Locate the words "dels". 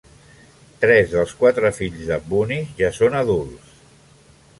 1.11-1.35